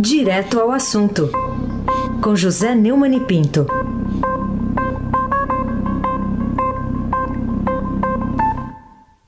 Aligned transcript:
Direto 0.00 0.60
ao 0.60 0.70
assunto, 0.70 1.28
com 2.22 2.36
José 2.36 2.72
Neumann 2.72 3.16
e 3.16 3.20
Pinto. 3.20 3.66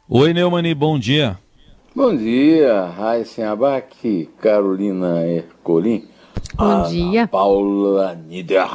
Oi, 0.08 0.32
Neumani, 0.32 0.72
bom 0.72 0.96
dia. 0.96 1.36
Bom 1.92 2.16
dia, 2.16 2.84
Raíssa 2.84 3.50
Abac, 3.50 4.30
Carolina 4.40 5.26
Ercolim. 5.26 6.08
Bom 6.54 6.84
dia. 6.84 7.26
Paula 7.26 8.14
Niederauer, 8.14 8.70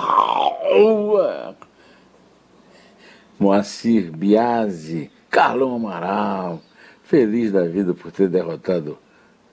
Moacir 3.40 4.12
Biasi, 4.12 5.10
Carlão 5.30 5.74
Amaral. 5.78 6.60
Feliz 7.04 7.54
da 7.54 7.64
vida 7.64 7.94
por 7.94 8.12
ter 8.12 8.28
derrotado 8.28 8.98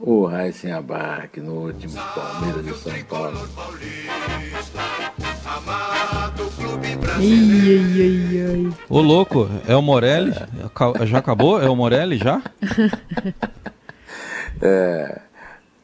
o 0.05 0.27
Raíssen 0.27 0.73
Abac 0.73 1.41
no 1.41 1.53
último 1.67 1.95
Palmeiras 2.15 2.65
de 2.65 2.75
São 2.75 3.05
Paulo. 3.05 3.49
Ai, 7.19 8.01
ai, 8.01 8.67
ai. 8.67 8.73
Ô, 8.89 9.01
louco, 9.01 9.49
é 9.67 9.77
o 9.77 9.83
Morelli? 9.83 10.33
Ca- 10.75 11.05
Já 11.07 11.19
acabou? 11.19 11.61
É 11.63 11.69
o 11.69 11.77
Morelli 11.77 12.17
já? 12.19 12.43
É, 14.65 15.21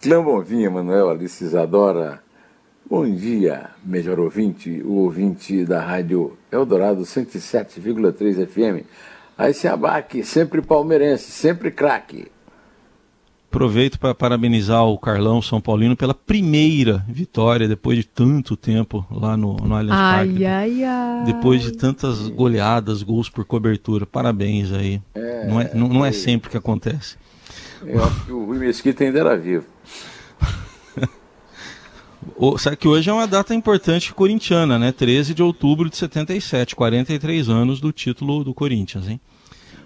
Clã 0.00 0.22
Bonvinha, 0.22 0.70
Manuel 0.70 1.10
Alice 1.10 1.42
Isadora. 1.42 2.20
Bom 2.88 3.12
dia, 3.12 3.70
melhor 3.84 4.20
ouvinte, 4.20 4.80
o 4.84 4.92
ouvinte 4.98 5.64
da 5.64 5.80
rádio 5.80 6.38
Eldorado 6.52 7.02
107,3 7.02 8.46
FM. 8.46 8.86
Aí 9.36 9.52
se 9.52 9.66
abaque, 9.66 10.22
sempre 10.22 10.62
palmeirense, 10.62 11.32
sempre 11.32 11.72
craque. 11.72 12.30
Aproveito 13.50 13.98
para 13.98 14.14
parabenizar 14.14 14.84
o 14.84 14.98
Carlão 14.98 15.40
São 15.40 15.58
Paulino 15.60 15.96
pela 15.96 16.12
primeira 16.12 17.02
vitória 17.08 17.66
depois 17.66 17.96
de 17.96 18.04
tanto 18.04 18.56
tempo 18.56 19.06
lá 19.10 19.36
no, 19.38 19.56
no 19.56 19.74
Allianz 19.74 19.98
Parque. 19.98 20.44
Ai, 20.44 20.80
ai, 20.80 20.84
ai. 20.84 21.24
Depois 21.24 21.62
de 21.62 21.72
tantas 21.72 22.28
goleadas, 22.28 23.02
gols 23.02 23.30
por 23.30 23.44
cobertura. 23.46 24.04
Parabéns 24.04 24.70
aí. 24.72 25.00
não, 25.48 25.60
é, 25.60 25.70
não, 25.74 25.88
não 25.88 26.04
é 26.04 26.12
sempre 26.12 26.50
que 26.50 26.56
acontece. 26.58 27.16
Eu 27.84 28.04
acho 28.04 28.26
que 28.26 28.32
o 28.32 28.44
Rui 28.44 28.58
Mesquita 28.58 29.02
ainda 29.02 29.18
era 29.20 29.36
vivo. 29.36 29.64
O- 32.36 32.58
sabe 32.58 32.76
que 32.76 32.86
hoje 32.86 33.08
é 33.08 33.12
uma 33.12 33.26
data 33.26 33.54
importante 33.54 34.12
corintiana, 34.12 34.78
né? 34.78 34.92
13 34.92 35.32
de 35.34 35.42
outubro 35.42 35.88
de 35.88 35.96
77, 35.96 36.76
43 36.76 37.48
anos 37.48 37.80
do 37.80 37.90
título 37.92 38.44
do 38.44 38.52
Corinthians, 38.52 39.08
hein? 39.08 39.20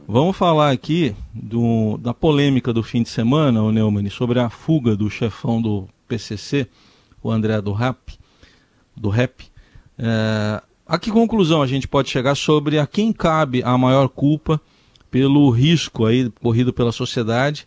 Vamos 0.06 0.36
falar 0.36 0.70
aqui 0.70 1.14
do- 1.32 1.96
da 1.98 2.12
polêmica 2.12 2.72
do 2.72 2.82
fim 2.82 3.02
de 3.02 3.08
semana, 3.08 3.62
o 3.62 3.72
Neumann, 3.72 4.10
sobre 4.10 4.40
a 4.40 4.50
fuga 4.50 4.96
do 4.96 5.08
chefão 5.08 5.60
do 5.62 5.88
PCC, 6.08 6.66
o 7.22 7.30
André 7.30 7.60
do 7.60 7.72
Rap, 7.72 7.98
do 8.96 9.08
Rap. 9.08 9.44
É, 9.98 10.60
a 10.86 10.98
que 10.98 11.10
conclusão 11.10 11.62
a 11.62 11.66
gente 11.66 11.86
pode 11.88 12.10
chegar 12.10 12.34
sobre 12.34 12.78
a 12.78 12.86
quem 12.86 13.12
cabe 13.12 13.62
a 13.62 13.78
maior 13.78 14.08
culpa 14.08 14.60
pelo 15.10 15.48
risco 15.50 16.04
aí 16.04 16.30
corrido 16.42 16.72
pela 16.72 16.92
sociedade 16.92 17.66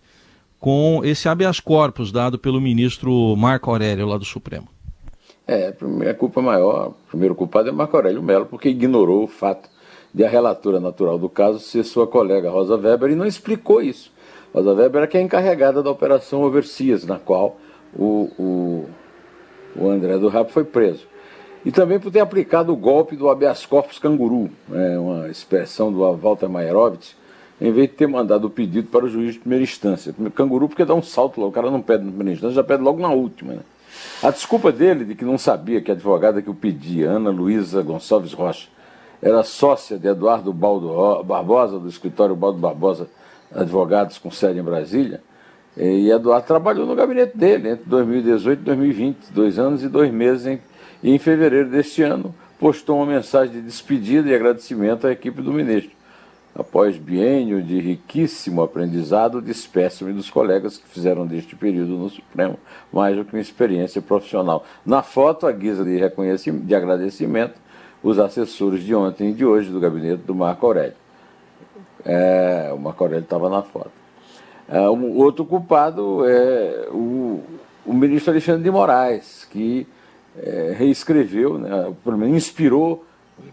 com 0.59 1.01
esse 1.03 1.29
habeas 1.29 1.59
corpus 1.59 2.11
dado 2.11 2.37
pelo 2.37 2.59
ministro 2.59 3.35
Marco 3.35 3.69
Aurélio 3.69 4.07
lá 4.07 4.17
do 4.17 4.25
Supremo? 4.25 4.67
É, 5.47 5.73
a 6.09 6.13
culpa 6.13 6.41
maior, 6.41 6.89
o 6.89 6.95
primeiro 7.09 7.35
culpado 7.35 7.69
é 7.69 7.71
Marco 7.71 7.95
Aurélio 7.95 8.21
Melo, 8.21 8.47
porque 8.47 8.67
ignorou 8.69 9.23
o 9.23 9.27
fato 9.27 9.69
de 10.15 10.23
a 10.23 10.29
relatora 10.29 10.79
natural 10.79 11.19
do 11.19 11.27
caso 11.27 11.59
ser 11.59 11.83
sua 11.83 12.07
colega 12.07 12.49
Rosa 12.49 12.77
Weber 12.77 13.11
e 13.11 13.15
não 13.15 13.25
explicou 13.25 13.81
isso. 13.81 14.09
Rosa 14.53 14.73
Weber 14.73 15.03
é 15.03 15.07
que 15.07 15.17
é 15.17 15.21
encarregada 15.21 15.83
da 15.83 15.91
operação 15.91 16.41
Overseas, 16.41 17.05
na 17.05 17.19
qual 17.19 17.57
o, 17.93 18.31
o, 18.39 18.85
o 19.75 19.89
André 19.89 20.17
do 20.17 20.29
Rap 20.29 20.49
foi 20.51 20.63
preso. 20.63 21.05
E 21.65 21.71
também 21.71 21.99
por 21.99 22.13
ter 22.13 22.21
aplicado 22.21 22.71
o 22.71 22.77
golpe 22.77 23.17
do 23.17 23.29
habeas 23.29 23.65
corpus 23.65 23.99
canguru, 23.99 24.49
né, 24.69 24.97
uma 24.97 25.27
expressão 25.27 25.91
do 25.91 25.99
Walter 26.15 26.47
Maierovitch, 26.47 27.11
em 27.59 27.73
vez 27.73 27.89
de 27.89 27.95
ter 27.95 28.07
mandado 28.07 28.47
o 28.47 28.49
pedido 28.49 28.87
para 28.87 29.03
o 29.03 29.09
juiz 29.09 29.33
de 29.33 29.39
primeira 29.39 29.63
instância. 29.63 30.15
Canguru 30.33 30.69
porque 30.69 30.85
dá 30.85 30.93
um 30.93 31.03
salto 31.03 31.41
lá, 31.41 31.47
o 31.47 31.51
cara 31.51 31.69
não 31.69 31.81
pede 31.81 32.05
na 32.05 32.11
primeira 32.11 32.35
instância, 32.35 32.55
já 32.55 32.63
pede 32.63 32.81
logo 32.81 33.01
na 33.01 33.09
última. 33.09 33.55
Né? 33.55 33.59
A 34.23 34.31
desculpa 34.31 34.71
dele 34.71 35.03
de 35.03 35.13
que 35.13 35.25
não 35.25 35.37
sabia 35.37 35.81
que 35.81 35.91
a 35.91 35.93
advogada 35.93 36.41
que 36.41 36.49
o 36.49 36.53
pedia, 36.53 37.09
Ana 37.09 37.29
Luísa 37.29 37.81
Gonçalves 37.81 38.31
Rocha, 38.31 38.69
era 39.25 39.41
sócia 39.41 39.97
de 39.97 40.07
Eduardo 40.07 40.53
Baldo 40.53 41.23
Barbosa, 41.23 41.79
do 41.79 41.89
escritório 41.89 42.35
Baldo 42.35 42.59
Barbosa 42.59 43.07
Advogados 43.51 44.19
com 44.19 44.29
sede 44.29 44.59
em 44.59 44.63
Brasília, 44.63 45.19
e 45.75 46.11
Eduardo 46.11 46.45
trabalhou 46.45 46.85
no 46.85 46.93
gabinete 46.93 47.35
dele 47.35 47.69
entre 47.69 47.85
2018 47.85 48.59
e 48.59 48.63
2020, 48.63 49.17
dois 49.31 49.57
anos 49.57 49.83
e 49.83 49.89
dois 49.89 50.11
meses, 50.11 50.45
em, 50.45 50.61
e 51.01 51.11
em 51.11 51.17
fevereiro 51.17 51.69
deste 51.71 52.03
ano 52.03 52.35
postou 52.59 52.97
uma 52.97 53.07
mensagem 53.07 53.55
de 53.55 53.61
despedida 53.61 54.29
e 54.29 54.35
agradecimento 54.35 55.07
à 55.07 55.11
equipe 55.11 55.41
do 55.41 55.51
ministro. 55.51 55.91
Após 56.53 56.95
biênio 56.95 57.63
de 57.63 57.79
riquíssimo 57.79 58.61
aprendizado, 58.61 59.41
despeço-me 59.41 60.13
dos 60.13 60.29
colegas 60.29 60.77
que 60.77 60.87
fizeram 60.87 61.25
deste 61.25 61.55
período 61.55 61.97
no 61.97 62.09
Supremo 62.09 62.59
mais 62.93 63.15
do 63.15 63.25
que 63.25 63.33
uma 63.33 63.41
experiência 63.41 64.01
profissional. 64.01 64.63
Na 64.85 65.01
foto, 65.01 65.47
a 65.47 65.51
guisa 65.51 65.83
de, 65.83 65.97
reconhecimento, 65.97 66.65
de 66.65 66.75
agradecimento, 66.75 67.64
os 68.05 68.19
assessores 68.19 68.83
de 68.83 68.93
ontem 68.93 69.31
e 69.31 69.33
de 69.33 69.43
hoje 69.43 69.71
do 69.71 69.79
gabinete 69.79 70.21
do 70.21 70.35
Marco 70.35 70.63
Aurélio. 70.65 70.93
É, 72.05 72.71
o 72.71 72.77
Marco 72.77 73.03
Aurélio 73.03 73.23
estava 73.23 73.49
na 73.49 73.63
foto. 73.63 73.89
É, 74.69 74.87
o 74.87 75.17
outro 75.17 75.43
culpado 75.43 76.23
é 76.27 76.87
o, 76.91 77.41
o 77.83 77.93
ministro 77.93 78.31
Alexandre 78.31 78.61
de 78.63 78.69
Moraes, 78.69 79.47
que 79.49 79.87
é, 80.37 80.75
reescreveu, 80.77 81.57
né, 81.57 81.91
pelo 82.03 82.17
menos 82.17 82.35
inspirou 82.35 83.03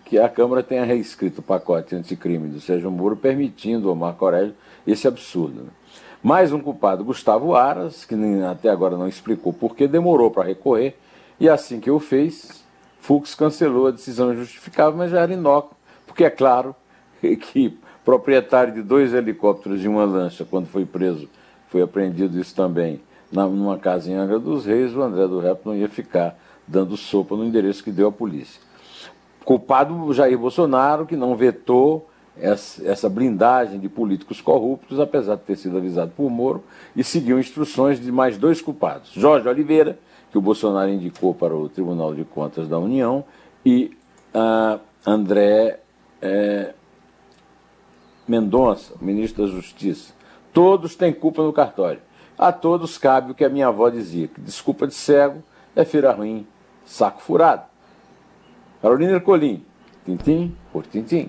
que 0.05 0.19
a 0.19 0.29
Câmara 0.29 0.63
tenha 0.63 0.85
reescrito 0.85 1.41
o 1.41 1.43
pacote 1.43 1.97
anticrime 1.97 2.49
do 2.49 2.61
Sérgio 2.61 2.91
Moro, 2.91 3.17
permitindo 3.17 3.89
ao 3.89 3.97
Marco 3.97 4.25
Aurélio 4.25 4.55
esse 4.87 5.09
absurdo. 5.09 5.63
né. 5.63 5.71
Mais 6.23 6.53
um 6.53 6.61
culpado, 6.61 7.03
Gustavo 7.03 7.55
Aras, 7.55 8.05
que 8.05 8.15
nem- 8.15 8.45
até 8.45 8.69
agora 8.69 8.97
não 8.99 9.09
explicou 9.09 9.53
por 9.53 9.75
que 9.75 9.89
demorou 9.89 10.31
para 10.31 10.45
recorrer, 10.45 10.95
e 11.41 11.49
assim 11.49 11.81
que 11.81 11.91
o 11.91 11.99
fez, 11.99 12.62
Fux 13.03 13.35
cancelou 13.35 13.89
a 13.89 13.91
decisão 13.91 14.33
justificável, 14.33 14.97
mas 14.97 15.11
já 15.11 15.23
era 15.23 15.33
inócuo, 15.33 15.77
porque 16.07 16.23
é 16.23 16.31
claro 16.31 16.73
que 17.21 17.77
proprietário 18.05 18.73
de 18.73 18.81
dois 18.81 19.13
helicópteros 19.13 19.85
e 19.85 19.89
uma 19.89 20.05
lancha, 20.05 20.47
quando 20.49 20.67
foi 20.67 20.87
preso, 20.87 21.29
foi 21.69 21.83
apreendido 21.83 22.39
isso 22.39 22.55
também, 22.55 23.01
numa 23.33 23.77
casa 23.77 24.09
em 24.09 24.15
Angra 24.15 24.39
dos 24.39 24.67
Reis, 24.67 24.95
o 24.95 25.03
André 25.03 25.27
do 25.27 25.41
Rep 25.41 25.67
não 25.67 25.75
ia 25.75 25.89
ficar 25.89 26.39
dando 26.65 26.97
sopa 26.97 27.35
no 27.35 27.45
endereço 27.45 27.83
que 27.83 27.91
deu 27.91 28.07
à 28.07 28.13
polícia. 28.13 28.61
Culpado 29.45 30.13
Jair 30.13 30.39
Bolsonaro, 30.39 31.05
que 31.05 31.17
não 31.17 31.35
vetou 31.35 32.09
essa 32.37 33.09
blindagem 33.09 33.81
de 33.81 33.89
políticos 33.89 34.41
corruptos, 34.41 35.01
apesar 35.01 35.35
de 35.35 35.43
ter 35.43 35.57
sido 35.57 35.77
avisado 35.77 36.13
por 36.17 36.31
Moro, 36.31 36.63
e 36.95 37.03
seguiu 37.03 37.41
instruções 37.41 38.01
de 38.01 38.13
mais 38.13 38.39
dois 38.39 38.63
culpados: 38.63 39.11
Jorge 39.13 39.49
Oliveira, 39.49 39.99
que 40.33 40.39
o 40.39 40.41
Bolsonaro 40.41 40.91
indicou 40.91 41.35
para 41.35 41.55
o 41.55 41.69
Tribunal 41.69 42.15
de 42.15 42.25
Contas 42.25 42.67
da 42.67 42.79
União, 42.79 43.23
e 43.65 43.95
ah, 44.33 44.81
André 45.07 45.81
eh, 46.23 46.75
Mendonça, 48.27 48.95
ministro 49.01 49.45
da 49.45 49.53
Justiça. 49.53 50.15
Todos 50.53 50.97
têm 50.97 51.13
culpa 51.13 51.43
no 51.43 51.53
cartório. 51.53 52.01
A 52.39 52.51
todos 52.51 52.97
cabe 52.97 53.33
o 53.33 53.35
que 53.35 53.45
a 53.45 53.49
minha 53.49 53.69
avó 53.69 53.91
dizia: 53.91 54.27
que 54.27 54.41
desculpa 54.41 54.87
de 54.87 54.95
cego 54.95 55.43
é 55.77 55.85
feira 55.85 56.13
ruim, 56.13 56.47
saco 56.85 57.21
furado. 57.21 57.65
Carolina 58.81 59.13
Ercolim, 59.13 59.65
tintim 60.05 60.57
por 60.73 60.87
tintim. 60.87 61.29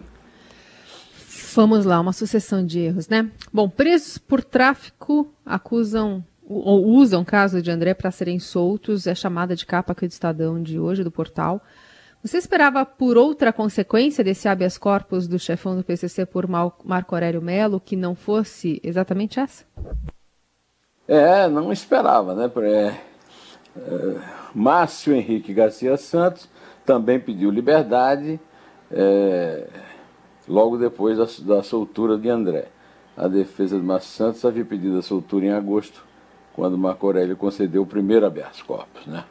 Vamos 1.55 1.85
lá, 1.85 1.99
uma 1.99 2.13
sucessão 2.13 2.65
de 2.65 2.79
erros, 2.79 3.07
né? 3.07 3.29
Bom, 3.51 3.69
presos 3.69 4.17
por 4.17 4.43
tráfico 4.43 5.31
acusam 5.45 6.23
usam 6.53 7.21
o 7.21 7.25
caso 7.25 7.61
de 7.61 7.71
André 7.71 7.93
para 7.93 8.11
serem 8.11 8.39
soltos, 8.39 9.07
é 9.07 9.15
chamada 9.15 9.55
de 9.55 9.65
capa 9.65 9.93
aqui 9.93 10.07
do 10.07 10.11
Estadão 10.11 10.61
de 10.61 10.79
hoje, 10.79 11.03
do 11.03 11.11
portal. 11.11 11.61
Você 12.23 12.37
esperava 12.37 12.85
por 12.85 13.17
outra 13.17 13.51
consequência 13.51 14.23
desse 14.23 14.47
habeas 14.47 14.77
corpus 14.77 15.27
do 15.27 15.37
chefão 15.37 15.75
do 15.75 15.83
PCC 15.83 16.25
por 16.25 16.47
Marco 16.47 17.13
Aurélio 17.13 17.41
Melo 17.41 17.81
que 17.81 17.97
não 17.97 18.15
fosse 18.15 18.79
exatamente 18.81 19.41
essa? 19.41 19.65
É, 21.05 21.49
não 21.49 21.71
esperava, 21.73 22.33
né? 22.33 22.49
É, 22.61 22.95
é, 23.77 24.15
Márcio 24.55 25.13
Henrique 25.13 25.53
Garcia 25.53 25.97
Santos 25.97 26.47
também 26.85 27.19
pediu 27.19 27.49
liberdade 27.49 28.39
é, 28.89 29.67
logo 30.47 30.77
depois 30.77 31.17
da, 31.17 31.55
da 31.55 31.61
soltura 31.61 32.17
de 32.17 32.29
André. 32.29 32.67
A 33.17 33.27
defesa 33.27 33.77
de 33.77 33.83
Márcio 33.83 34.11
Santos 34.11 34.45
havia 34.45 34.63
pedido 34.63 34.97
a 34.97 35.01
soltura 35.01 35.45
em 35.45 35.51
agosto, 35.51 36.05
quando 36.53 36.77
Marco 36.77 37.05
Aurélio 37.05 37.35
concedeu 37.35 37.81
o 37.81 37.85
primeiro 37.85 38.25
habeas 38.25 38.61
corpus, 38.61 39.05
né? 39.07 39.25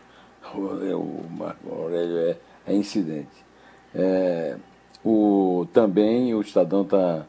O, 0.54 0.58
o 0.58 1.26
Marco 1.30 1.72
Aurélio 1.72 2.18
é, 2.18 2.36
é 2.66 2.74
incidente. 2.74 3.44
É, 3.94 4.56
o, 5.04 5.66
também 5.72 6.34
o 6.34 6.40
Estadão 6.40 6.82
está 6.82 7.24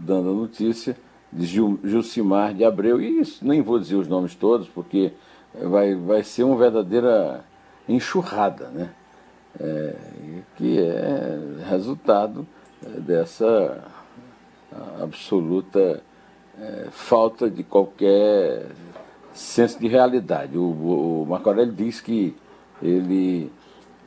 dando 0.00 0.30
a 0.30 0.34
notícia 0.34 0.96
de 1.32 1.46
Gil, 1.46 1.78
Gilcimar 1.84 2.52
de 2.52 2.64
Abreu, 2.64 3.00
e 3.00 3.20
isso, 3.20 3.46
nem 3.46 3.62
vou 3.62 3.78
dizer 3.78 3.96
os 3.96 4.08
nomes 4.08 4.34
todos, 4.34 4.68
porque 4.68 5.12
vai, 5.54 5.94
vai 5.94 6.22
ser 6.22 6.42
uma 6.42 6.56
verdadeira 6.56 7.44
enxurrada, 7.88 8.68
né? 8.68 8.90
É, 9.58 9.96
que 10.56 10.78
é 10.78 11.38
resultado 11.68 12.46
dessa 12.98 13.84
absoluta 15.02 16.00
é, 16.60 16.88
falta 16.90 17.48
de 17.48 17.62
qualquer 17.62 18.66
senso 19.32 19.78
de 19.78 19.88
realidade. 19.88 20.58
O, 20.58 21.22
o 21.22 21.26
Marco 21.28 21.48
Aurélio 21.48 21.72
diz 21.72 22.00
que 22.00 22.36
ele 22.82 23.50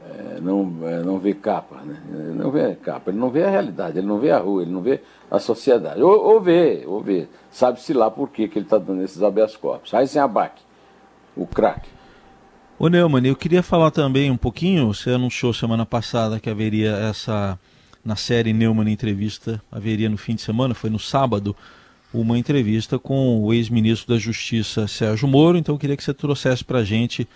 é, 0.05 0.39
não, 0.41 0.73
é, 0.83 1.01
não 1.01 1.17
vê 1.17 1.33
capa, 1.33 1.77
né? 1.81 2.01
Ele 2.13 2.33
não 2.33 2.51
vê 2.51 2.75
capa, 2.75 3.09
ele 3.09 3.19
não 3.19 3.29
vê 3.29 3.44
a 3.44 3.50
realidade, 3.50 3.97
ele 3.97 4.07
não 4.07 4.19
vê 4.19 4.31
a 4.31 4.38
rua, 4.38 4.61
ele 4.61 4.71
não 4.71 4.81
vê 4.81 5.01
a 5.31 5.39
sociedade. 5.39 6.01
Ou, 6.01 6.25
ou 6.25 6.41
vê, 6.41 6.83
ou 6.85 7.01
vê. 7.01 7.27
Sabe-se 7.51 7.94
lá 7.94 8.11
por 8.11 8.29
que, 8.29 8.47
que 8.47 8.59
ele 8.59 8.65
está 8.65 8.77
dando 8.77 9.01
esses 9.01 9.23
habeas 9.23 9.56
corpus. 9.56 9.94
Aí 9.94 10.07
sem 10.07 10.21
abaque, 10.21 10.61
o 11.35 11.47
craque. 11.47 11.89
Ô 12.77 12.89
Neumann, 12.89 13.25
eu 13.25 13.35
queria 13.35 13.63
falar 13.63 13.91
também 13.91 14.29
um 14.29 14.38
pouquinho, 14.38 14.94
você 14.94 15.11
anunciou 15.11 15.53
semana 15.53 15.85
passada 15.85 16.39
que 16.39 16.49
haveria 16.49 16.91
essa, 16.97 17.57
na 18.03 18.15
série 18.15 18.51
Neumann 18.51 18.91
Entrevista, 18.91 19.61
haveria 19.71 20.09
no 20.09 20.17
fim 20.17 20.35
de 20.35 20.41
semana, 20.41 20.73
foi 20.73 20.89
no 20.89 20.99
sábado, 20.99 21.56
uma 22.13 22.38
entrevista 22.38 23.00
com 23.00 23.44
o 23.44 23.54
ex-ministro 23.54 24.13
da 24.13 24.19
Justiça 24.19 24.88
Sérgio 24.88 25.27
Moro, 25.27 25.57
então 25.57 25.74
eu 25.74 25.80
queria 25.80 25.98
que 25.98 26.04
você 26.04 26.13
trouxesse 26.13 26.63
para 26.63 26.80
a 26.80 26.83
gente 26.83 27.27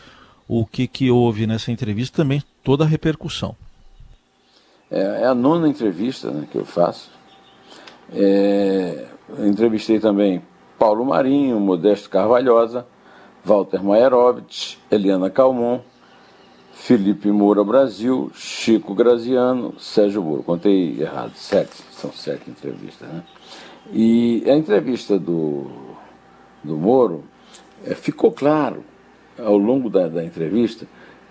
o 0.48 0.66
que, 0.66 0.88
que 0.88 1.10
houve 1.10 1.48
nessa 1.48 1.72
entrevista, 1.72 2.18
também 2.18 2.42
toda 2.64 2.84
a 2.84 2.88
repercussão. 2.88 3.56
É, 4.90 5.22
é 5.24 5.26
a 5.26 5.36
nona 5.36 5.68
entrevista 5.68 6.32
né, 6.32 6.48
que 6.50 6.58
eu 6.58 6.66
faço. 6.66 7.10
É, 8.14 9.08
entrevistei 9.40 10.00
também 10.00 10.42
Paulo 10.80 11.04
Marinho, 11.04 11.60
Modesto 11.60 12.10
Carvalhosa, 12.10 12.86
Walter 13.44 13.84
Maierovitch, 13.84 14.78
Eliana 14.90 15.30
Calmon, 15.30 15.80
Felipe 16.72 17.30
Moura 17.32 17.64
Brasil, 17.64 18.32
Chico 18.34 18.94
Graziano, 18.94 19.74
Sérgio 19.80 20.22
Moro. 20.24 20.44
Contei 20.44 21.02
errado, 21.02 21.34
sete, 21.36 21.84
são 21.92 22.12
sete 22.14 22.50
entrevistas, 22.50 23.08
né? 23.10 23.24
E 23.92 24.44
a 24.48 24.56
entrevista 24.56 25.18
do, 25.18 25.68
do 26.64 26.78
Moro 26.78 27.24
é, 27.86 27.96
ficou 27.96 28.32
claro 28.32 28.84
ao 29.38 29.58
longo 29.58 29.90
da, 29.90 30.08
da 30.08 30.24
entrevista 30.24 30.88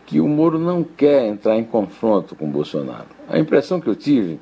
que 0.07 0.21
o 0.21 0.29
Moro 0.29 0.59
não 0.59 0.85
quer 0.85 1.27
entrar 1.27 1.57
em 1.57 1.65
confronto 1.65 2.35
com 2.35 2.47
o 2.47 2.51
Bolsonaro. 2.51 3.09
A 3.29 3.39
impressão 3.39 3.81
que 3.81 3.89
eu 3.89 3.97
tive 3.97 4.41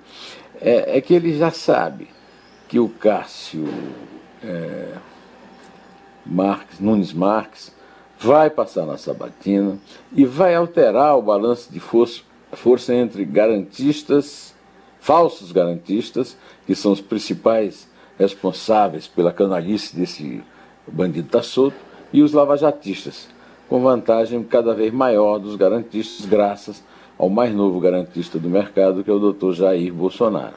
é, 0.60 0.98
é 0.98 1.00
que 1.00 1.14
ele 1.14 1.36
já 1.36 1.50
sabe 1.50 2.08
que 2.68 2.78
o 2.78 2.88
Cássio 2.88 3.66
é, 4.42 4.92
Marques, 6.24 6.78
Nunes 6.78 7.12
Marques 7.12 7.74
vai 8.18 8.50
passar 8.50 8.86
na 8.86 8.96
sabatina 8.96 9.78
e 10.12 10.24
vai 10.24 10.54
alterar 10.54 11.16
o 11.16 11.22
balanço 11.22 11.72
de 11.72 11.80
força, 11.80 12.22
força 12.52 12.94
entre 12.94 13.24
garantistas, 13.24 14.54
falsos 15.00 15.50
garantistas, 15.50 16.36
que 16.66 16.74
são 16.74 16.92
os 16.92 17.00
principais 17.00 17.88
responsáveis 18.18 19.06
pela 19.06 19.32
canalice 19.32 19.96
desse 19.96 20.42
bandido 20.86 21.28
tá 21.28 21.42
solto, 21.42 21.76
e 22.12 22.22
os 22.22 22.32
lavajatistas, 22.32 23.28
com 23.68 23.80
vantagem 23.80 24.42
cada 24.44 24.74
vez 24.74 24.92
maior 24.92 25.38
dos 25.38 25.56
garantistas, 25.56 26.26
graças 26.26 26.82
ao 27.18 27.28
mais 27.28 27.54
novo 27.54 27.80
garantista 27.80 28.38
do 28.38 28.48
mercado, 28.48 29.02
que 29.02 29.10
é 29.10 29.12
o 29.12 29.18
doutor 29.18 29.52
Jair 29.54 29.92
Bolsonaro. 29.92 30.56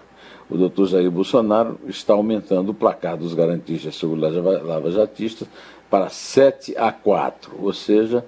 O 0.50 0.58
doutor 0.58 0.88
Jair 0.88 1.10
Bolsonaro 1.10 1.80
está 1.88 2.14
aumentando 2.14 2.70
o 2.70 2.74
placar 2.74 3.18
dos 3.18 3.34
garantistas 3.34 3.96
sobre 3.96 4.20
lavajatistas 4.20 5.48
para 5.90 6.10
7 6.10 6.78
a 6.78 6.92
4, 6.92 7.56
ou 7.62 7.74
seja, 7.74 8.26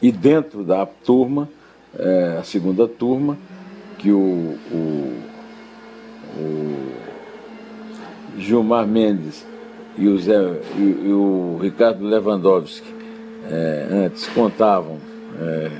e 0.00 0.10
dentro 0.10 0.64
da 0.64 0.84
turma, 0.86 1.48
é, 1.96 2.38
a 2.40 2.42
segunda 2.42 2.88
turma, 2.88 3.38
que 3.98 4.10
o, 4.10 4.58
o, 4.72 5.22
o 6.36 7.11
Gilmar 8.38 8.86
Mendes 8.86 9.46
e 9.96 10.08
o, 10.08 10.18
Zé, 10.18 10.34
e, 10.76 11.08
e 11.08 11.12
o 11.12 11.58
Ricardo 11.60 12.04
Lewandowski 12.04 12.92
é, 13.50 13.88
antes 14.06 14.26
contavam 14.28 14.98
é, 15.40 15.70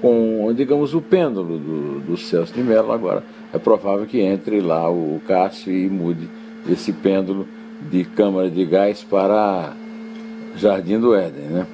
com, 0.00 0.52
digamos, 0.54 0.94
o 0.94 1.00
pêndulo 1.00 1.58
do, 1.58 2.00
do 2.00 2.16
Celso 2.16 2.52
de 2.52 2.62
Mello, 2.62 2.92
agora 2.92 3.22
é 3.52 3.58
provável 3.58 4.04
que 4.04 4.20
entre 4.20 4.60
lá 4.60 4.90
o 4.90 5.20
Cássio 5.26 5.72
e 5.72 5.88
mude 5.88 6.28
esse 6.68 6.92
pêndulo 6.92 7.46
de 7.90 8.04
Câmara 8.04 8.50
de 8.50 8.64
Gás 8.64 9.02
para 9.02 9.72
Jardim 10.56 10.98
do 10.98 11.14
Éden, 11.14 11.44
né? 11.44 11.66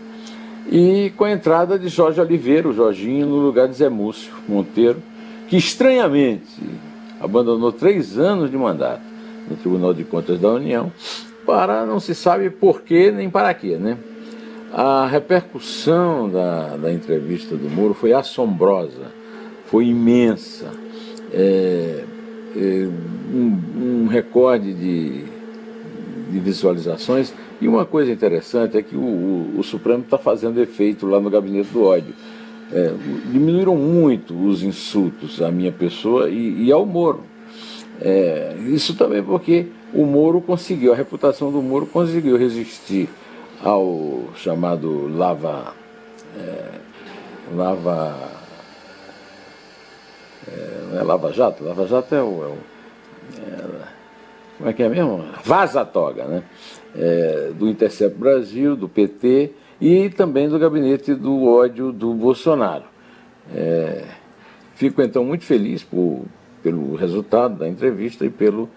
E 0.70 1.12
com 1.16 1.24
a 1.24 1.32
entrada 1.32 1.78
de 1.78 1.88
Jorge 1.88 2.20
Oliveira, 2.20 2.68
o 2.68 2.72
Jorginho, 2.72 3.26
no 3.26 3.36
lugar 3.36 3.66
de 3.66 3.74
Zé 3.74 3.88
Múcio 3.88 4.32
Monteiro, 4.48 5.02
que 5.48 5.56
estranhamente 5.56 6.62
abandonou 7.20 7.72
três 7.72 8.16
anos 8.16 8.50
de 8.50 8.56
mandato 8.56 9.09
no 9.50 9.56
Tribunal 9.56 9.93
de 9.93 10.05
Contas 10.05 10.38
da 10.38 10.50
União, 10.52 10.93
para 11.44 11.85
não 11.85 11.99
se 11.99 12.14
sabe 12.14 12.49
por 12.49 12.82
quê 12.82 13.11
nem 13.11 13.29
para 13.29 13.52
quê, 13.52 13.76
né? 13.76 13.99
A 14.73 15.06
repercussão 15.06 16.31
da, 16.31 16.76
da 16.76 16.93
entrevista 16.93 17.56
do 17.56 17.69
Moro 17.69 17.93
foi 17.93 18.12
assombrosa, 18.12 19.11
foi 19.67 19.87
imensa. 19.87 20.70
É, 21.32 22.05
é, 22.56 22.88
um, 23.32 24.05
um, 24.05 24.06
recorde 24.06 24.73
de, 24.73 25.25
de, 26.31 26.38
visualizações. 26.38 27.32
E 27.61 27.69
uma 27.69 27.85
coisa 27.85 28.11
interessante 28.11 28.76
é 28.76 28.82
que 28.82 28.97
o, 28.97 29.00
o, 29.00 29.58
o 29.58 29.62
Supremo 29.62 30.02
está 30.02 30.19
fazendo 30.19 30.61
efeito 30.61 31.06
lá 31.06 31.20
no 31.20 31.31
gabinete 31.31 31.70
do 31.73 31.82
ódio. 31.82 32.14
É, 32.73 32.93
diminuíram 33.32 33.76
muito 33.76 34.35
os 34.35 34.62
insultos 34.62 35.43
à 35.43 35.50
minha 35.50 35.73
pessoa 35.73 36.29
e, 36.29 36.64
e 36.64 36.73
ao 36.73 36.87
Moro. 36.87 37.25
É, 38.00 38.55
isso 38.69 38.97
também 38.97 39.23
porque 39.23 39.67
o 39.93 40.06
Moro 40.06 40.41
conseguiu, 40.41 40.93
a 40.93 40.97
reputação 40.97 41.52
do 41.52 41.61
Moro 41.61 41.87
conseguiu 41.87 42.37
resistir 42.37 43.08
ao 43.62 44.25
chamado 44.37 45.08
lava. 45.14 45.75
É, 46.38 46.75
lava. 47.55 48.17
É, 50.49 50.81
não 50.91 51.00
é 51.00 51.02
Lava 51.02 51.32
Jato? 51.32 51.64
Lava 51.64 51.87
Jato 51.87 52.14
é 52.14 52.23
o. 52.23 52.43
É 52.43 52.47
o 52.47 52.58
é, 53.38 54.00
como 54.56 54.69
é 54.69 54.73
que 54.73 54.82
é 54.82 54.88
mesmo? 54.88 55.25
Vaza 55.43 55.85
Toga, 55.85 56.25
né? 56.25 56.43
É, 56.94 57.50
do 57.55 57.69
Intercept 57.69 58.19
Brasil, 58.19 58.76
do 58.76 58.88
PT 58.88 59.52
e 59.81 60.11
também 60.11 60.49
do 60.49 60.59
gabinete 60.59 61.14
do 61.14 61.47
ódio 61.47 61.92
do 61.92 62.12
Bolsonaro. 62.12 62.85
É, 63.54 64.04
fico 64.75 65.00
então 65.00 65.25
muito 65.25 65.45
feliz 65.45 65.83
por, 65.83 66.25
pelo 66.62 66.95
resultado 66.95 67.59
da 67.59 67.69
entrevista 67.69 68.25
e, 68.25 68.31
pelo, 68.31 68.69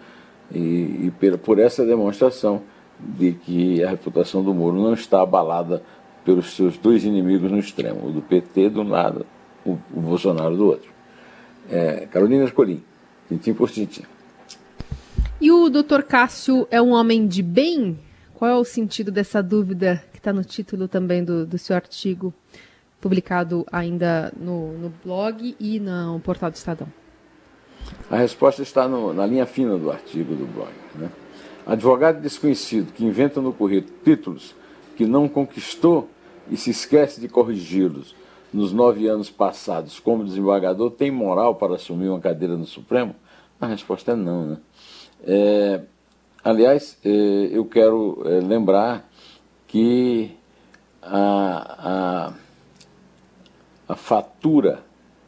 e, 0.51 0.59
e 1.07 1.13
pelo, 1.19 1.37
por 1.37 1.59
essa 1.59 1.85
demonstração 1.85 2.61
de 2.99 3.33
que 3.33 3.83
a 3.83 3.89
reputação 3.89 4.43
do 4.43 4.53
Moro 4.53 4.81
não 4.81 4.93
está 4.93 5.21
abalada 5.21 5.83
pelos 6.23 6.55
seus 6.55 6.77
dois 6.77 7.03
inimigos 7.03 7.51
no 7.51 7.59
extremo, 7.59 8.07
o 8.07 8.11
do 8.11 8.21
PT 8.21 8.69
do 8.69 8.83
lado, 8.83 9.25
o, 9.65 9.71
o 9.93 10.01
Bolsonaro 10.01 10.55
do 10.55 10.67
outro. 10.67 10.91
É, 11.69 12.07
Carolina 12.07 12.45
Escolim, 12.45 12.83
tintim 13.27 13.53
por 13.53 13.69
tintim. 13.69 14.03
E 15.39 15.51
o 15.51 15.69
doutor 15.69 16.03
Cássio 16.03 16.67
é 16.71 16.81
um 16.81 16.91
homem 16.91 17.27
de 17.27 17.43
bem? 17.43 17.99
Qual 18.33 18.49
é 18.49 18.55
o 18.55 18.63
sentido 18.63 19.11
dessa 19.11 19.41
dúvida 19.43 20.03
que 20.11 20.17
está 20.17 20.31
no 20.31 20.43
título 20.43 20.87
também 20.87 21.23
do, 21.23 21.45
do 21.45 21.57
seu 21.57 21.75
artigo, 21.75 22.33
publicado 22.99 23.65
ainda 23.71 24.33
no, 24.37 24.73
no 24.77 24.93
blog 25.03 25.55
e 25.59 25.79
no 25.79 26.19
portal 26.21 26.49
do 26.49 26.55
Estadão? 26.55 27.02
A 28.09 28.17
resposta 28.17 28.61
está 28.61 28.87
no, 28.87 29.13
na 29.13 29.25
linha 29.25 29.45
fina 29.45 29.77
do 29.77 29.91
artigo 29.91 30.35
do 30.35 30.45
blog. 30.45 30.71
Né? 30.95 31.09
Advogado 31.65 32.21
desconhecido 32.21 32.91
que 32.93 33.05
inventa 33.05 33.41
no 33.41 33.53
currículo 33.53 33.93
títulos 34.03 34.55
que 34.95 35.05
não 35.05 35.27
conquistou 35.27 36.09
e 36.49 36.57
se 36.57 36.69
esquece 36.69 37.21
de 37.21 37.27
corrigi-los 37.27 38.15
nos 38.53 38.71
nove 38.71 39.07
anos 39.07 39.29
passados 39.29 39.99
como 39.99 40.23
desembargador 40.23 40.91
tem 40.91 41.09
moral 41.09 41.55
para 41.55 41.75
assumir 41.75 42.09
uma 42.09 42.19
cadeira 42.19 42.55
no 42.55 42.65
Supremo? 42.65 43.15
A 43.59 43.65
resposta 43.65 44.11
é 44.11 44.15
não. 44.15 44.45
Né? 44.45 44.57
É, 45.25 45.81
aliás, 46.43 46.97
é, 47.03 47.09
eu 47.51 47.65
quero 47.65 48.21
é, 48.25 48.39
lembrar 48.41 49.09
que 49.67 50.35
a, 51.01 52.33
a, 53.87 53.93
a 53.93 53.95
fatura 53.95 54.83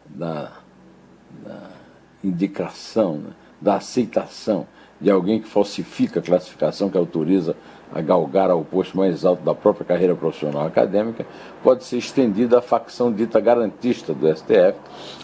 da 0.06 0.52
indicação, 2.28 3.18
né, 3.18 3.30
da 3.62 3.76
aceitação 3.76 4.68
de 5.00 5.12
alguém 5.12 5.42
que 5.42 5.48
falsifica 5.48 6.20
a 6.20 6.24
classificação 6.24 6.90
que 6.90 6.98
autoriza 6.98 7.56
a 7.94 8.02
galgar 8.02 8.50
ao 8.50 8.64
posto 8.64 8.98
mais 8.98 9.24
alto 9.24 9.44
da 9.44 9.54
própria 9.54 9.86
carreira 9.86 10.16
profissional 10.16 10.66
acadêmica, 10.66 11.26
pode 11.64 11.84
ser 11.84 11.98
estendida 11.98 12.60
à 12.60 12.62
facção 12.62 13.12
dita 13.12 13.40
garantista 13.40 14.14
do 14.14 14.28
STF, 14.28 14.78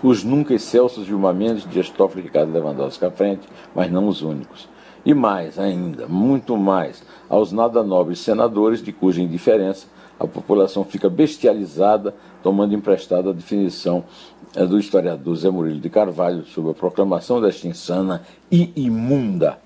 os 0.04 0.24
nunca 0.24 0.54
excelsos 0.54 1.08
Vilma 1.08 1.34
Mendes, 1.34 1.68
Dias 1.70 1.90
Toffoli 1.90 2.22
e 2.22 2.26
Ricardo 2.26 2.52
Lewandowski 2.52 3.06
à 3.06 3.12
frente, 3.12 3.48
mas 3.74 3.92
não 3.92 4.08
os 4.08 4.22
únicos. 4.22 4.70
E 5.04 5.14
mais 5.14 5.58
ainda, 5.58 6.08
muito 6.08 6.56
mais, 6.56 7.04
aos 7.28 7.52
nada 7.52 7.84
nobres 7.84 8.20
senadores 8.20 8.84
de 8.84 8.92
cuja 8.92 9.22
indiferença 9.22 9.88
a 10.22 10.28
população 10.28 10.86
fica 10.86 11.10
bestializada, 11.10 12.14
tomando 12.44 12.76
emprestada 12.76 13.32
a 13.32 13.34
definição 13.34 14.04
é, 14.56 14.64
do 14.66 14.78
historiador 14.78 15.36
Zé 15.36 15.50
Murilo 15.50 15.80
de 15.80 15.90
Carvalho 15.90 16.46
sobre 16.46 16.72
a 16.72 16.76
proclamação 16.76 17.42
desta 17.42 17.68
insana 17.68 18.22
e 18.52 18.72
imunda, 18.76 19.58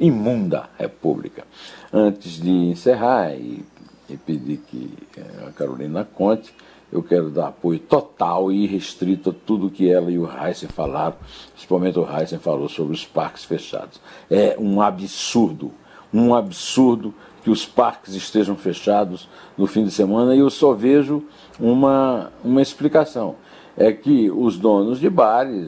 imunda 0.00 0.70
república. 0.78 1.44
Antes 1.92 2.40
de 2.40 2.50
encerrar 2.50 3.34
e, 3.34 3.62
e 4.08 4.16
pedir 4.16 4.58
que 4.66 4.90
é, 5.14 5.46
a 5.46 5.52
Carolina 5.52 6.04
conte, 6.04 6.54
eu 6.90 7.02
quero 7.02 7.28
dar 7.28 7.48
apoio 7.48 7.78
total 7.78 8.50
e 8.50 8.64
irrestrito 8.64 9.28
a 9.28 9.34
tudo 9.44 9.68
que 9.68 9.90
ela 9.90 10.10
e 10.10 10.18
o 10.18 10.26
Heisen 10.26 10.70
falaram, 10.70 11.16
principalmente 11.52 11.98
o 11.98 12.08
Heisen 12.10 12.38
falou 12.38 12.66
sobre 12.70 12.94
os 12.94 13.04
parques 13.04 13.44
fechados. 13.44 14.00
É 14.30 14.56
um 14.58 14.80
absurdo, 14.80 15.70
um 16.14 16.34
absurdo 16.34 17.12
que 17.48 17.52
os 17.52 17.64
parques 17.64 18.12
estejam 18.12 18.54
fechados 18.54 19.26
no 19.56 19.66
fim 19.66 19.82
de 19.82 19.90
semana 19.90 20.34
e 20.34 20.40
eu 20.40 20.50
só 20.50 20.74
vejo 20.74 21.24
uma, 21.58 22.30
uma 22.44 22.60
explicação. 22.60 23.36
É 23.74 23.90
que 23.90 24.30
os 24.30 24.58
donos 24.58 25.00
de 25.00 25.08
bares 25.08 25.66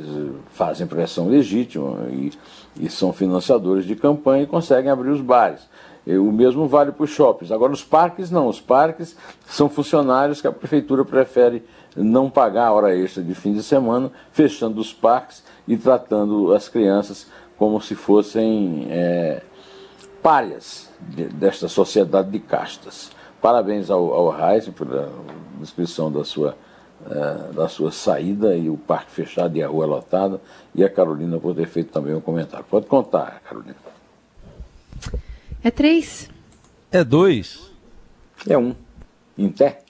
fazem 0.52 0.86
pressão 0.86 1.26
legítima 1.28 2.06
e, 2.10 2.32
e 2.78 2.90
são 2.90 3.14
financiadores 3.14 3.86
de 3.86 3.96
campanha 3.96 4.42
e 4.42 4.46
conseguem 4.46 4.90
abrir 4.90 5.08
os 5.08 5.22
bares. 5.22 5.62
O 6.06 6.30
mesmo 6.30 6.68
vale 6.68 6.92
para 6.92 7.04
os 7.04 7.10
shoppings. 7.10 7.50
Agora, 7.50 7.72
os 7.72 7.82
parques 7.82 8.30
não. 8.30 8.46
Os 8.46 8.60
parques 8.60 9.16
são 9.46 9.70
funcionários 9.70 10.42
que 10.42 10.46
a 10.46 10.52
prefeitura 10.52 11.02
prefere 11.02 11.64
não 11.96 12.28
pagar 12.28 12.66
a 12.66 12.72
hora 12.72 12.94
extra 12.94 13.22
de 13.22 13.34
fim 13.34 13.54
de 13.54 13.62
semana, 13.62 14.12
fechando 14.32 14.82
os 14.82 14.92
parques 14.92 15.42
e 15.66 15.78
tratando 15.78 16.52
as 16.52 16.68
crianças 16.68 17.26
como 17.56 17.80
se 17.80 17.94
fossem 17.94 18.86
é, 18.90 19.42
párias 20.22 20.88
de, 21.00 21.24
desta 21.24 21.68
sociedade 21.68 22.30
de 22.30 22.38
castas. 22.38 23.10
Parabéns 23.40 23.90
ao, 23.90 24.12
ao 24.12 24.52
Heisen 24.52 24.72
pela 24.72 25.10
descrição 25.58 26.12
da 26.12 26.24
sua, 26.24 26.56
é, 27.10 27.52
da 27.52 27.68
sua 27.68 27.90
saída 27.90 28.54
e 28.54 28.68
o 28.68 28.76
parque 28.76 29.10
fechado 29.10 29.56
e 29.56 29.62
a 29.62 29.68
rua 29.68 29.86
lotada, 29.86 30.40
e 30.74 30.84
a 30.84 30.90
Carolina 30.90 31.38
por 31.38 31.54
ter 31.54 31.66
feito 31.66 31.90
também 31.90 32.14
um 32.14 32.20
comentário. 32.20 32.66
Pode 32.68 32.86
contar, 32.86 33.40
Carolina. 33.48 33.76
É 35.62 35.70
três. 35.70 36.28
É 36.90 37.04
dois. 37.04 37.70
É 38.48 38.56
um. 38.56 38.74
Em 39.36 39.48
pé. 39.48 39.82